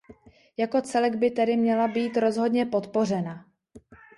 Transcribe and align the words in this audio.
Jako 0.57 0.81
celek 0.81 1.15
by 1.15 1.31
tedy 1.31 1.57
měla 1.57 1.87
být 1.87 2.17
rozhodně 2.17 2.65
podpořena. 2.65 3.45